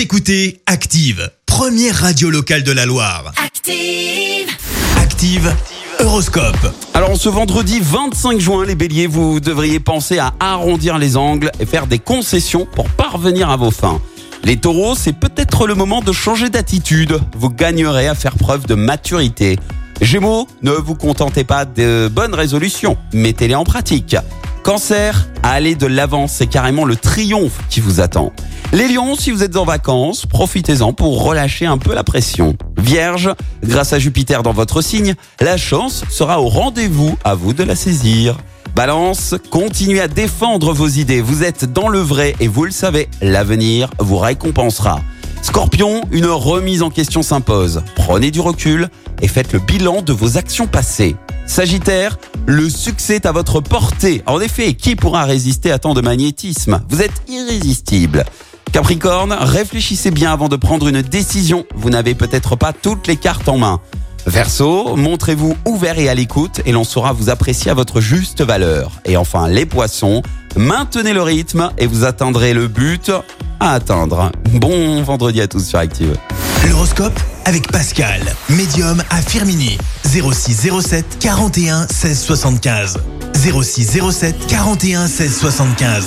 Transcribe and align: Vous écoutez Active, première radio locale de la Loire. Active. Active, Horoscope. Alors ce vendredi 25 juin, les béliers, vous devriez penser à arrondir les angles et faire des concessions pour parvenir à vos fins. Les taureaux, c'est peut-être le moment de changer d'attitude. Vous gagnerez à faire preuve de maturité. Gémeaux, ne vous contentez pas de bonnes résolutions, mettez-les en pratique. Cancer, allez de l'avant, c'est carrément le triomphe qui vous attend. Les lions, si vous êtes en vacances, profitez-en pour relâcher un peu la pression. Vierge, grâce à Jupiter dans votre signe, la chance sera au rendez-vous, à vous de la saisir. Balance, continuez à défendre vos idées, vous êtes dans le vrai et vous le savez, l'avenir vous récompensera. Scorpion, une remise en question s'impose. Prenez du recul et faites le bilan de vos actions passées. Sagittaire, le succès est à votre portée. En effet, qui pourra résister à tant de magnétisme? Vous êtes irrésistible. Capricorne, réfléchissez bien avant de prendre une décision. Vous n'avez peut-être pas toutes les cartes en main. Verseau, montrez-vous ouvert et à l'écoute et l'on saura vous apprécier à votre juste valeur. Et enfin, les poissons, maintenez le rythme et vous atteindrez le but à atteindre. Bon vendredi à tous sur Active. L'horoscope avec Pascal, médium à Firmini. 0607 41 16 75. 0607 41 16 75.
Vous 0.00 0.04
écoutez 0.04 0.62
Active, 0.64 1.30
première 1.44 1.94
radio 1.94 2.30
locale 2.30 2.62
de 2.62 2.72
la 2.72 2.86
Loire. 2.86 3.34
Active. 3.36 4.48
Active, 4.96 5.54
Horoscope. 5.98 6.74
Alors 6.94 7.18
ce 7.18 7.28
vendredi 7.28 7.80
25 7.82 8.40
juin, 8.40 8.64
les 8.64 8.76
béliers, 8.76 9.06
vous 9.06 9.40
devriez 9.40 9.78
penser 9.78 10.18
à 10.18 10.32
arrondir 10.40 10.96
les 10.96 11.18
angles 11.18 11.52
et 11.60 11.66
faire 11.66 11.86
des 11.86 11.98
concessions 11.98 12.64
pour 12.64 12.88
parvenir 12.88 13.50
à 13.50 13.58
vos 13.58 13.70
fins. 13.70 14.00
Les 14.42 14.56
taureaux, 14.56 14.94
c'est 14.94 15.12
peut-être 15.12 15.66
le 15.66 15.74
moment 15.74 16.00
de 16.00 16.12
changer 16.12 16.48
d'attitude. 16.48 17.20
Vous 17.36 17.50
gagnerez 17.50 18.08
à 18.08 18.14
faire 18.14 18.36
preuve 18.36 18.64
de 18.64 18.74
maturité. 18.74 19.58
Gémeaux, 20.00 20.48
ne 20.62 20.70
vous 20.70 20.94
contentez 20.94 21.44
pas 21.44 21.66
de 21.66 22.08
bonnes 22.10 22.34
résolutions, 22.34 22.96
mettez-les 23.12 23.54
en 23.54 23.64
pratique. 23.64 24.16
Cancer, 24.62 25.28
allez 25.42 25.74
de 25.74 25.86
l'avant, 25.86 26.26
c'est 26.26 26.46
carrément 26.46 26.86
le 26.86 26.96
triomphe 26.96 27.60
qui 27.68 27.80
vous 27.80 28.00
attend. 28.00 28.32
Les 28.72 28.86
lions, 28.86 29.16
si 29.16 29.32
vous 29.32 29.42
êtes 29.42 29.56
en 29.56 29.64
vacances, 29.64 30.26
profitez-en 30.26 30.92
pour 30.92 31.24
relâcher 31.24 31.66
un 31.66 31.76
peu 31.76 31.92
la 31.92 32.04
pression. 32.04 32.56
Vierge, 32.78 33.34
grâce 33.64 33.92
à 33.92 33.98
Jupiter 33.98 34.44
dans 34.44 34.52
votre 34.52 34.80
signe, 34.80 35.16
la 35.40 35.56
chance 35.56 36.04
sera 36.08 36.40
au 36.40 36.48
rendez-vous, 36.48 37.16
à 37.24 37.34
vous 37.34 37.52
de 37.52 37.64
la 37.64 37.74
saisir. 37.74 38.38
Balance, 38.76 39.34
continuez 39.50 40.00
à 40.00 40.06
défendre 40.06 40.72
vos 40.72 40.86
idées, 40.86 41.20
vous 41.20 41.42
êtes 41.42 41.64
dans 41.64 41.88
le 41.88 41.98
vrai 41.98 42.36
et 42.38 42.46
vous 42.46 42.64
le 42.64 42.70
savez, 42.70 43.08
l'avenir 43.20 43.90
vous 43.98 44.18
récompensera. 44.18 45.00
Scorpion, 45.42 46.02
une 46.12 46.26
remise 46.26 46.82
en 46.82 46.90
question 46.90 47.22
s'impose. 47.22 47.82
Prenez 47.96 48.30
du 48.30 48.38
recul 48.38 48.88
et 49.20 49.26
faites 49.26 49.52
le 49.52 49.58
bilan 49.58 50.02
de 50.02 50.12
vos 50.12 50.38
actions 50.38 50.68
passées. 50.68 51.16
Sagittaire, 51.44 52.18
le 52.46 52.70
succès 52.70 53.16
est 53.16 53.26
à 53.26 53.32
votre 53.32 53.60
portée. 53.60 54.22
En 54.26 54.40
effet, 54.40 54.74
qui 54.74 54.94
pourra 54.94 55.24
résister 55.24 55.72
à 55.72 55.80
tant 55.80 55.94
de 55.94 56.00
magnétisme? 56.00 56.80
Vous 56.88 57.02
êtes 57.02 57.22
irrésistible. 57.28 58.24
Capricorne, 58.72 59.32
réfléchissez 59.32 60.10
bien 60.10 60.32
avant 60.32 60.48
de 60.48 60.56
prendre 60.56 60.86
une 60.86 61.02
décision. 61.02 61.66
Vous 61.74 61.90
n'avez 61.90 62.14
peut-être 62.14 62.54
pas 62.56 62.72
toutes 62.72 63.06
les 63.08 63.16
cartes 63.16 63.48
en 63.48 63.58
main. 63.58 63.80
Verseau, 64.26 64.96
montrez-vous 64.96 65.56
ouvert 65.66 65.98
et 65.98 66.08
à 66.08 66.14
l'écoute 66.14 66.60
et 66.66 66.72
l'on 66.72 66.84
saura 66.84 67.12
vous 67.12 67.30
apprécier 67.30 67.70
à 67.70 67.74
votre 67.74 68.00
juste 68.00 68.42
valeur. 68.42 68.92
Et 69.04 69.16
enfin, 69.16 69.48
les 69.48 69.66
poissons, 69.66 70.22
maintenez 70.56 71.12
le 71.12 71.22
rythme 71.22 71.70
et 71.78 71.86
vous 71.86 72.04
atteindrez 72.04 72.54
le 72.54 72.68
but 72.68 73.10
à 73.58 73.72
atteindre. 73.72 74.30
Bon 74.52 75.02
vendredi 75.02 75.40
à 75.40 75.48
tous 75.48 75.64
sur 75.66 75.78
Active. 75.78 76.16
L'horoscope 76.68 77.18
avec 77.46 77.72
Pascal, 77.72 78.20
médium 78.50 79.02
à 79.10 79.20
Firmini. 79.22 79.78
0607 80.04 81.18
41 81.18 81.88
16 81.88 82.20
75. 82.20 82.98
0607 83.34 84.46
41 84.46 85.08
16 85.08 85.38
75. 85.38 86.06